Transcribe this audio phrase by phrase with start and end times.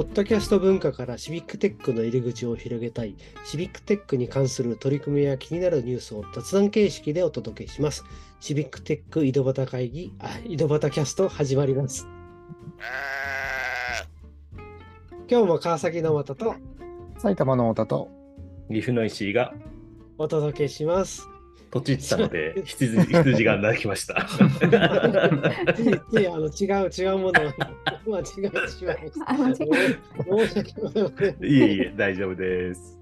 [0.00, 8.02] ポッドキャスト文化からシビックテックの入り口を広げたい、シビックテックに関する取り組みや気になるニュースを雑談形式でお届けします。
[8.40, 12.08] シビックテック井戸端会議、あ井戸端キャスト始まります。
[15.30, 16.54] 今日も川崎の又と
[17.18, 18.08] 埼玉の太田と
[18.70, 19.52] 岐阜の石井が
[20.16, 21.28] お届けします。
[21.70, 24.26] とちったので羊羊が鳴きました。
[24.26, 27.40] つ いついあの違う違うもの
[28.08, 29.30] を間違えてしまいました。
[29.30, 31.44] あ間違申し訳ございません。
[31.44, 32.98] いえいえ、大丈夫です。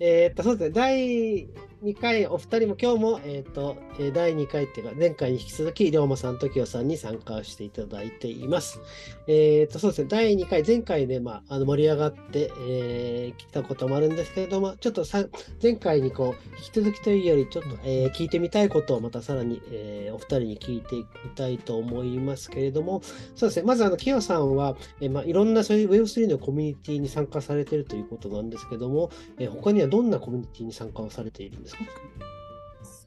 [0.00, 1.48] えーっと、そうですね、第
[1.82, 3.78] 2回、お二人も今日も、えーと、
[4.12, 8.80] 第2回っていうか、前回に引き続き、龍馬さんと清さんに参加していただいています。
[9.26, 15.24] えーっと、そうですね、第2回、前回ね、まあ、あの盛り上がって、えー来たこともあるんですけれども、ちょっとさ
[15.62, 23.00] 前回にこう、引き続きというより、ちょっと、えー聞いてみたいことをまたさらに、えーお二人に聞いてみたいと思いますけれども、
[23.34, 31.69] そうですね、まず、あの、清さんは、えーまあ、いろんなそういう Web3 のコミュニティに参加されているということなんですけども、えー他にはどんなコミュニティに参加をされているんですか？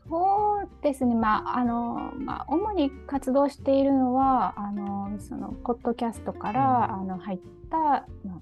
[0.10, 8.42] そうですね、まああのまあ、主に活動しているのはあのそのポッドキャストから、あの入った、まあ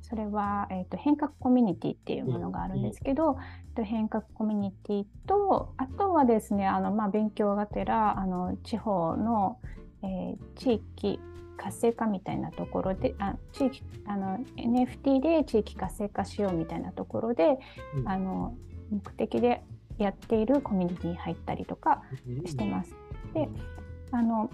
[0.00, 9.58] それは、えー、と変革コミュニティっていうものがあるんですけど、えっと変革コミュニティとあとはですねあの、まあ、勉強がてらあの地方の、
[10.02, 11.20] えー地域
[11.56, 17.58] 活性化みたいなところであ地域あの NFT で地域活性化しようみたいなところで、
[17.96, 18.08] うん。
[18.08, 18.54] あの
[18.92, 19.62] 目的で
[19.98, 22.02] やっているコミュニティに入ったりとか
[22.46, 22.94] してます。
[23.34, 23.48] で
[24.10, 24.50] あの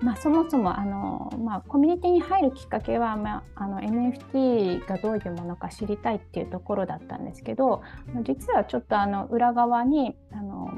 [0.00, 7.82] まあ、そもそもあの、まあ、コミュニティに入るきっかけは、まあ、あの NFT がどういうものか知りたいっていうところだったんですけど
[8.22, 10.70] 実はちょっとあの裏側にあの、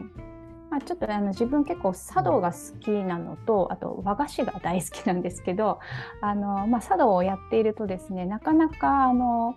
[0.71, 5.81] まあ、ちょっとあの自分結構茶道が好きなのとあと和菓子が大好きなんですけど
[6.23, 9.57] あの、まあ、茶道をやっているとですねなかなかあの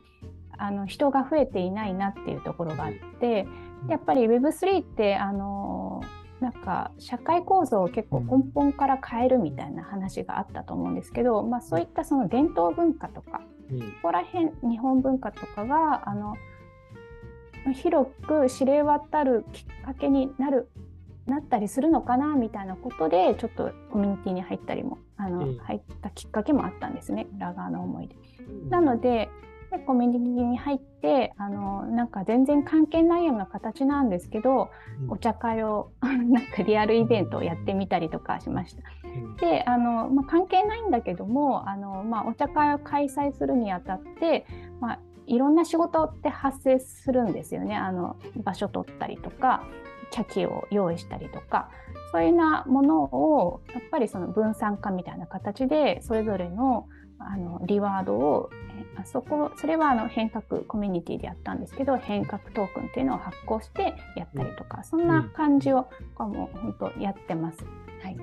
[0.58, 3.48] あの人が増えていないなっていうところがあって
[3.90, 6.04] やっぱり Web3 ってあの
[6.40, 13.42] なんか社会構造を結構根本から変えるみたいな話があったと思うんですけど、まあ、そういったその伝統文化とか
[13.72, 13.80] うん。
[13.80, 16.36] ここら辺日本文化とかがあの
[17.74, 20.70] 広く知れ渡るきっかけになる
[21.26, 25.58] なったりするのかなみたいなことでちょっとコミュニティに入ったりもあの、うん。
[25.60, 28.16] 入ったきっかけもあったんですね裏側の思いで。
[28.70, 29.30] なので
[29.74, 34.70] でコミュニティに入ってあのなんか全然関係ないような形なんですけど、
[35.02, 35.12] うん。
[35.12, 38.84] お茶会を なんかリアルイベントをやってみたりとかしました。
[39.04, 39.36] うん。
[39.38, 44.46] であの、まあ、関係ないんだけどもあの、まあ、お茶会を開催するにあたって、
[44.80, 47.76] まあ、いろんな仕事って発生するんですよね。
[47.76, 49.64] あの場所取ったりとか
[50.12, 51.70] 茶器を用意したりとか。
[52.12, 56.88] そういうようなものをやっぱりその分散化みたいな形でそれぞれの
[57.20, 67.66] あのリワードをえあそこそれはあの変革コミュニティでやったんですけど変革トークンっていうのを発行してやったりとか、そんな感じをこうもう本当やってます。
[68.04, 68.18] はい、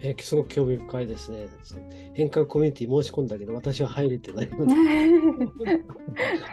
[0.00, 1.48] えーすごく興味深いですね。
[2.14, 4.74] 変革コミュニティ申し込んだけど、私は入れてないので、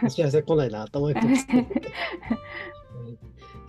[0.10, 1.46] 幸せ来ないなと思ってます。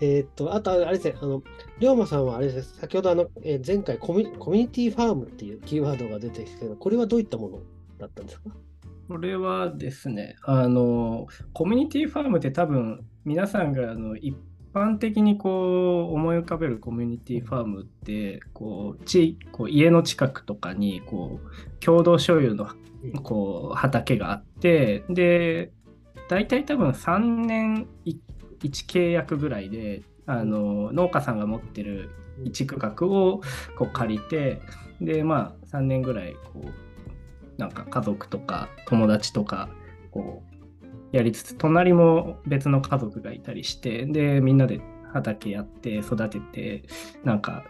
[0.04, 1.42] えーっと、あと、あれですね、あの、
[1.80, 7.60] 龍馬さんはあれです、先ほどあの、えー前回コミュコミュニティファームっていうキーワードが出てきたけど、これはどういったもの
[7.98, 8.50] だったんですか？
[9.08, 14.36] これはですねあのコミュニティファームって多分皆さんがあの一
[14.74, 22.70] 般的にこう思い浮かべるコミュニティファームってこう地こう家の近くとかにこう共同所有の
[23.24, 25.72] こう畑があってで
[26.30, 28.18] 大体多分3年1
[28.70, 32.10] 契約ぐらいであの農家さんが持ってる
[32.44, 33.42] 一区画を
[33.78, 34.62] こう借りて
[35.02, 36.74] でまあ3年ぐらいこう
[37.58, 39.70] なんか家族とか友達とか
[40.12, 40.44] こ
[41.12, 44.82] うやりつつ隣も別の家族がいたりしてでみんなで
[45.14, 46.84] 畑やって育てて
[47.24, 47.64] なんか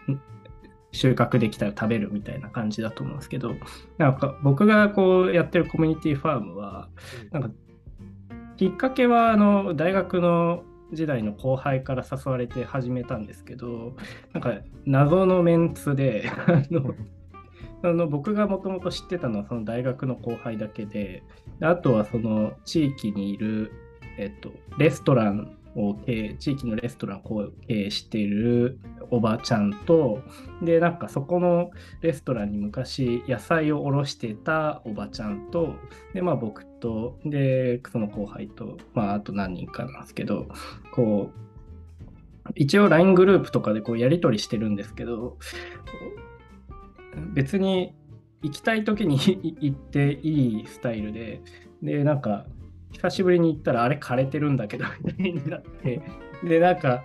[0.92, 3.54] 収穫できたら食べるみたいな感じだと思うんですけど
[3.98, 6.88] なんか僕がこうやってるコミュニティファームは
[7.32, 7.50] なんか
[8.56, 13.96] きっかけはあの大学の時代の後輩から誘われて始めたんですけど
[14.32, 14.54] なんか
[14.84, 16.94] 謎のメンツであの
[17.82, 21.22] あの僕がもともと知ってたのはその大学の後輩だけで
[21.60, 23.72] であとはその地域にいる、
[24.18, 28.78] えっと、レストランを経営地域のレストランを経営している
[29.10, 30.22] おばちゃんと
[30.62, 35.74] でなんかそこのレストランに昔野菜を卸してたおばちゃんと
[36.14, 40.48] でまあ僕とでその後輩とまああと何人かなんですけど
[40.94, 45.38] こう一応 LINE グループとかでこうやり取りしてるんですけど
[47.32, 47.94] 別に
[48.44, 49.18] 行きたい時に
[49.60, 51.40] 行っていいスタイルで、
[51.82, 52.46] で、なんか、
[52.94, 56.00] 久しぶりに行ったら、あれ枯れてるんだけど、みたいになって、
[56.42, 57.04] で、なんか、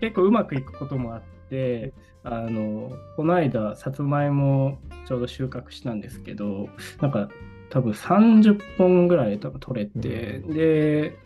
[0.00, 1.92] 結構うまくいくこともあって、
[2.22, 6.68] あの、この間、さつまいもちょうど収穫したんですけど、
[7.00, 7.28] なんか、
[7.70, 11.16] 多分30本ぐらい多分取れて、うん、で、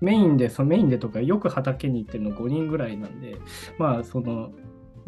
[0.00, 3.36] メインで、そのメインでとか、よく畑に行ってるの5人ぐらいなんで、
[3.78, 4.52] まあ、その、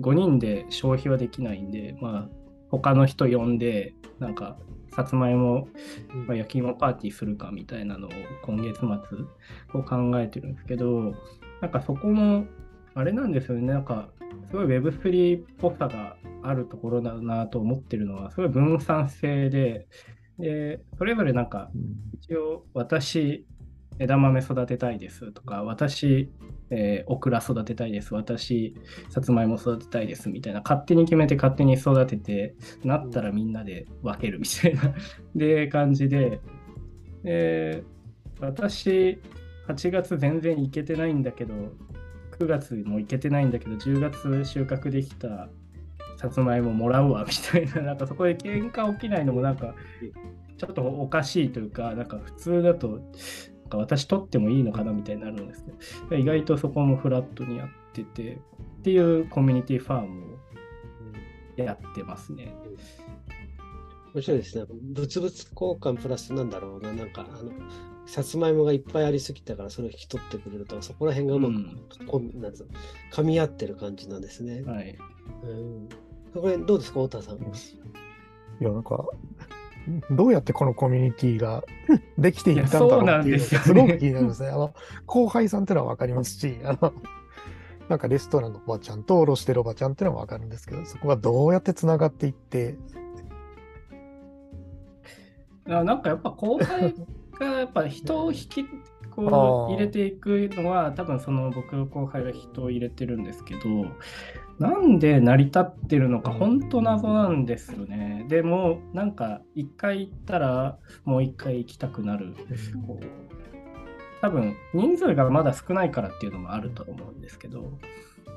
[0.01, 2.29] 5人で消費はできないんで、まあ、
[2.71, 4.57] 他の人呼んで、なんか、
[4.95, 5.69] さつまいも、
[6.27, 8.11] まあ、焼き芋パーティーするかみたいなのを
[8.45, 8.89] 今月末
[9.73, 11.15] こう考えてるんですけど、
[11.61, 12.45] なんかそこも、
[12.95, 14.11] あれなんですよね、なんか、
[14.51, 19.87] すごい Web3 っぽさがあるところだなと思ってるのは、すごい分散性で、
[20.39, 21.71] で、それぞれなんか、
[22.15, 23.47] 一応私、
[23.99, 26.31] 枝豆育てたいですとか、私、
[26.71, 28.75] えー、オクラ育てたいです、私、
[29.11, 30.29] さつまいも育てたいです。
[30.29, 32.55] みたいな、勝手に決めて勝手に育てて、
[32.85, 34.95] なったらみんなで分けるみたいな
[35.35, 36.41] で感じで、
[37.25, 39.21] えー、私、
[39.69, 41.55] 8月全然いけてないんだけど、
[42.39, 45.49] 9月もいけてないんだけど、10月収穫できた
[46.23, 49.75] さつまいももらうわみたいな、 なんかそこで喧嘩起きないのもなんか、
[50.57, 53.01] ちょっとおかしいというか、なんか普通だと、
[53.73, 55.65] か私取ってもいいのかなみたいになるんです
[56.09, 58.39] けど、意外とそこもフラットにやってて、っ
[58.83, 60.35] ていうコミュニティファーム
[61.59, 62.55] をやってますね。
[64.15, 64.65] 面白いですね。
[64.69, 65.47] 物々交
[65.81, 67.51] 換プラスなんだろうな、なんか、あの、
[68.05, 72.67] さつまいもがいっぱいありすぎたから、それを引き取ってくれると、そこら辺がうまく、うん、なんつ
[73.11, 74.63] 噛み合ってる感じなんですね。
[74.63, 74.99] はい。
[75.45, 75.89] うん。
[76.35, 77.39] これ、どうですか、太田さん。
[77.39, 77.41] い
[78.61, 79.07] や、なんか、
[80.11, 81.65] どうやってこのコミュニティが
[82.19, 84.49] できていったんだろうっていうのがすごく気になりますね。
[84.49, 84.75] あの
[85.07, 86.93] 後輩さんっていうのは分かりますし、あの
[87.89, 92.77] なんかレストランのおばちゃんとおろしてるおばちゃんっていうのは分かるんですけど、そこがどうやってつながっていって？
[95.67, 96.95] なんかやっぱ後輩
[97.39, 98.65] がやっぱ人を引き
[99.11, 103.61] こう入れていくのは多分その僕の後輩が人を入れてるんですけど
[104.63, 108.25] なんで成り立ってるのか本当謎なんですよね。
[108.29, 112.37] でもなんか一回行ったらもう一回行きたくなる。
[112.87, 113.05] こう
[114.21, 117.73] 多分人数がまだ少ないからっていうのもあると思うんですけど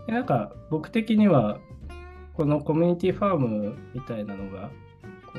[0.07, 1.60] なんか僕的には
[2.33, 4.69] このコミュニティファームみたいなのが
[5.27, 5.33] こ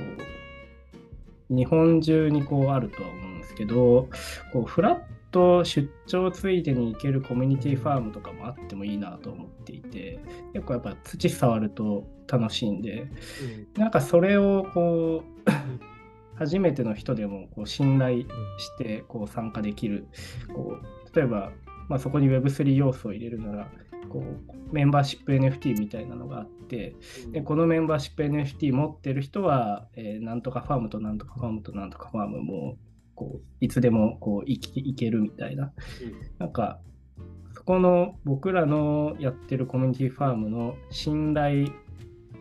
[1.50, 4.08] う日本中にこうあるとは思うんですけど
[4.52, 10.18] こうフラッと出張ついでに行けるコミュニティファームとかもあってもいいなと思っていて
[10.54, 13.02] 結構やっぱ土触ると楽しいんで、
[13.76, 15.50] うん、なんかそれをこう
[16.38, 18.26] 初めての人でもこう信頼し
[18.78, 20.06] てこう参加できる。
[20.54, 21.52] こう例えば、
[21.88, 23.70] まあ、そこに Web3 要素を入れるなら
[24.08, 26.94] こうメンバーシップ NFT みたいなのがあって
[27.32, 32.76] でこのメンバーシップ NFT 持ってる人は、えー、なんとかファームとなんとかファームとなんとかファームも
[33.16, 35.72] こういつでもこう生きいけるみたいな、
[36.02, 36.78] うん、なんか
[37.54, 41.70] そこの僕らのやってるコミュニティファームの信頼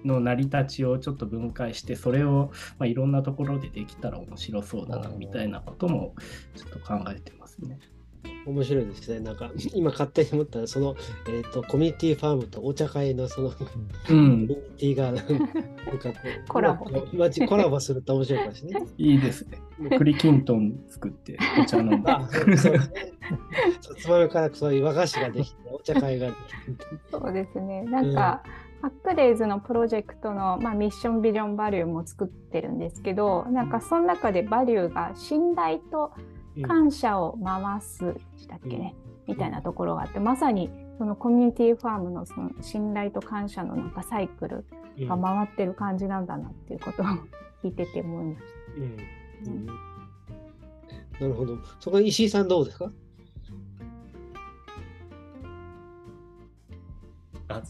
[0.04, 6.14] の成り立ちをちょっと分解してそれを、まあ、いろんなところでできたら面白そうだなみたいなことも
[6.56, 7.80] ちょっと考えてますね。
[8.46, 9.20] 面白いですね。
[9.20, 10.96] なんか、今勝手に思ったら、その、
[11.28, 15.34] えっ、ー、と、コミュニティファームとお茶会のその、うん、コミュニティが、なんか
[16.48, 16.86] コラボ。
[17.48, 18.84] コラボすると面白いかもしれない。
[18.98, 19.62] いいですね。
[19.98, 22.12] 栗きんとん作って、お茶飲んで。
[22.12, 22.80] あ、そうですね。
[22.80, 26.86] さつまいからそういう和菓子ができて、お茶会ができて。
[27.12, 27.84] そうですね。
[27.84, 28.44] なんか、
[28.86, 36.12] ハックデイズのプロジェクトの、まあ、ミッションビジョンバリューも作ってるんですけどなんかその中でバリューが信頼と
[36.64, 38.96] 感謝を回すでしたっけね、
[39.28, 44.66] みたいなところがあってまさにそのコミュニティファームのその信頼と感謝のなんかサイクル
[45.08, 47.06] が回ってる感じなんだなっていうことを
[47.64, 48.46] 聞いてて思いまし
[48.76, 49.52] た。
[49.52, 49.74] うん、な
[51.28, 51.58] るほど。
[51.80, 52.92] そこ石井さんどうですか？
[57.48, 57.62] あ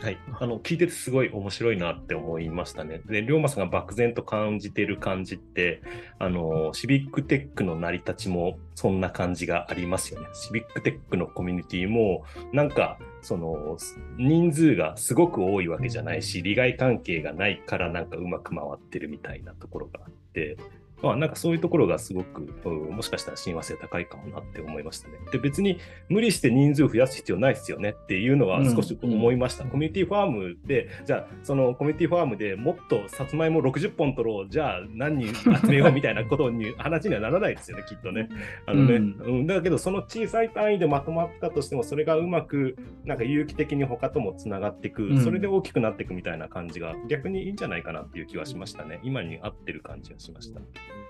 [0.00, 3.00] はい、あの聞いててすごい面白いなって思いましたね。
[3.06, 5.82] で、龍馬さんが漠然と感じてる感じって、
[6.18, 10.26] あのシビックテックの成り立ちもそんな感じがありますよね。
[10.34, 13.78] シビックテックのコミュニティも、なんか、その
[14.18, 20.56] 人数がすごく多いわけじゃないし、利害関係がないからなんかうまく回ってるみたいなところがあって、
[21.02, 25.14] まあ、なんかそういうところがすごく、もしかしたら親和性高いかもなって思いましたね。
[25.32, 25.78] で、別に
[26.08, 29.64] 無理して人数増やす必要ないですよねっていうのは少し思いました。
[29.64, 38.28] うん、コミュニティファームで、じゃあ、そのコミュニティファームでもっとさつまいも60本取ろう、じゃあ何人集めようみたいなことに話にはならないですよね、きっとね。
[38.66, 49.00] あのね、うん、だけど、その小さい単位でまとまったとしても、それがうまく、なんか有機的に他ともつながっていく、それで大きくなっていくみたいな感じが逆にいいんじゃないかなっていう気はしましたね。
[49.02, 50.60] 今に合ってる感じがしました。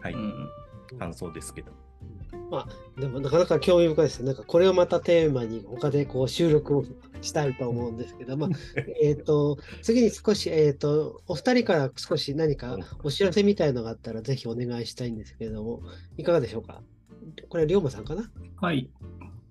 [0.02, 0.14] はい。
[0.98, 1.72] 感想ですけど。
[2.50, 4.26] まあ、でもなかなか興味深いですね。
[4.26, 6.84] なんかこれをまたテーマに他でこう収録を
[7.22, 8.50] したいと思うんですけど、まあ、
[9.02, 15.82] えっと、次に少し、えっ、ー、と、お二人から少し何かお知らせみたいのがあったらぜひお願いしたいんですけれども、
[16.16, 16.82] いかがでしょうか？
[17.48, 18.30] これ、龍馬さんかな？
[18.56, 18.90] はい。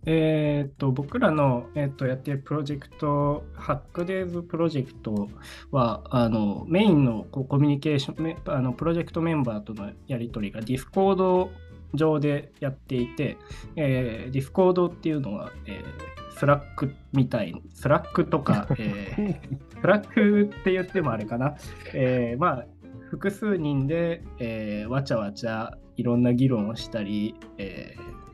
[0.05, 5.29] えー、と僕らの、えー、とやっているプロジェクト、ハックデーズプロジェクト
[5.71, 11.49] は、あのメインのこうコミュニケーションあの、プロジェクトメンバーとのやり取りが Discord
[11.93, 13.37] 上でやっていて、
[13.75, 21.55] えー、Discord っていうのは、えー、 Slack みたい、 Slack とか、 えー、 Slack って言ってもあれかな、
[21.93, 22.65] えー、まあ、
[23.09, 28.30] 複数人で、えー、わちゃわちゃいろんな議論をしたり、えー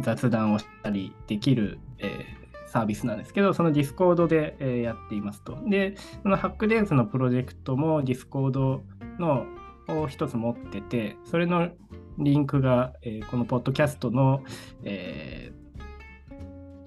[0.00, 5.58] 雑談をしたりできる、えー、サービスなんですけど、その Discord で、えー、やっていますと。
[5.66, 8.80] で、そのハックデンスのプロジェクトも Discord
[9.18, 9.46] の
[9.88, 11.70] を一つ持ってて、それの
[12.18, 14.42] リンクが、えー、このポッドキャストの、
[14.84, 15.52] え、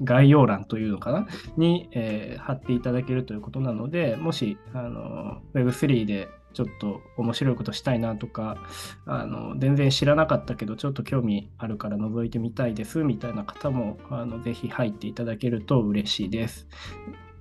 [0.04, 1.28] 概要欄というのかな？
[1.58, 8.58] に、え、貼っていただけるということなので、もし、あの Web3 でちょっと面白いことしたいなとか
[9.06, 16.68] あの全然知らなかったけどちょっと興味あるから覗いてみたいですみたいな方もあのぜひ入っていただけると嬉しいです。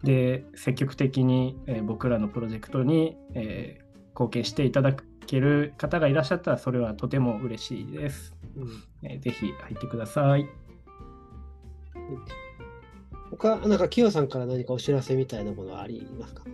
[0.03, 4.95] で積極的に、えー、僕らのプロジェクトに、えー、貢献していただ
[5.27, 8.35] ける方がいらっしゃったらそれはとても嬉しいです。
[8.57, 8.69] うん
[9.09, 10.47] えー、ぜひ入ってください。
[13.31, 16.45] 他、なんか、キヨさんから何かお知らせみたいなものはありますか？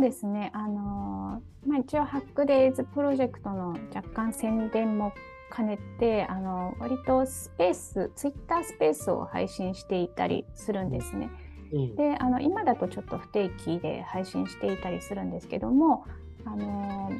[0.00, 5.12] そうですね、あのまあ、一応、ハックデイズプロジェクトの若干宣伝も
[5.54, 11.28] 兼ねて、あの割とスペース、ツイッタースペースを配信していたりするんですね。
[11.74, 16.06] うん、であの今だとちょっと不定期で配信していたりするんですけども、
[16.46, 17.12] あの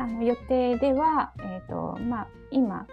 [0.00, 2.88] あの予定では、えーとまあ、今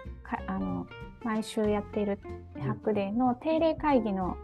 [0.46, 0.86] あの
[1.24, 2.20] 毎週やっている
[2.60, 4.36] ハックデーの定例会議の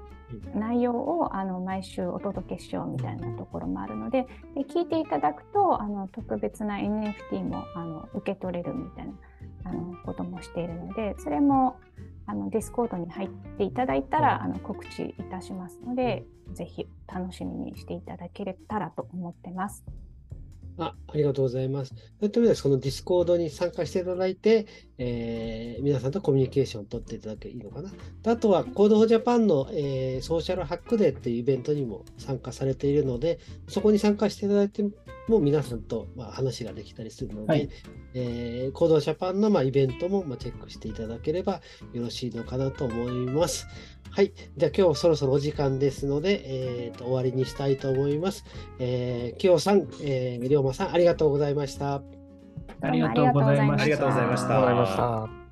[0.54, 9.12] 内容をあの毎週お届けしようみたいなところもあるのでで聞いていただくとあの特別な NFT もあの受け取れるみたいな
[9.64, 11.76] あのこともしているのでそれも
[12.26, 19.84] あの Discord に入っていただいたらあの告知いたしますのでぜひ楽しみにしていただけたらと思ってます。
[20.76, 21.94] あありがとうございます。
[22.32, 24.66] といで、その Discord に参加していただいて、
[24.98, 27.90] えー、皆さんとコミュニケーションを取っていただけばいいのかな。
[28.26, 34.84] あとは、 Code for Japan の、えー、ソーシャルハックデーっていうイベントにも参加されているので、そこに参加していただいて
[35.28, 37.68] も皆さんと、まあ、話ができたりするので、はい、
[38.14, 41.60] えー、コードジャパンの、まあ、イベントも、まあ、チェックしていただければ
[41.92, 43.66] よろしいのかなと思います。
[44.10, 44.32] はい。
[44.56, 48.44] じゃあ今日そろそろお時間ですので、えー、と終わりにしたいと思います。
[48.78, 52.02] えー、きよさん、えー、りょうまさん、ありがとうございました。
[52.80, 53.82] ありがとうございました。
[53.82, 55.43] ありがとうございました。